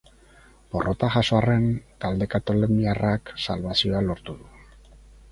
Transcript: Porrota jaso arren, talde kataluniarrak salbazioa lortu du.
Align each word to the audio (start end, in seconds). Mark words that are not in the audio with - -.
Porrota 0.75 1.09
jaso 1.15 1.35
arren, 1.39 1.67
talde 2.05 2.27
kataluniarrak 2.31 3.33
salbazioa 3.43 4.01
lortu 4.07 4.35
du. 4.41 4.49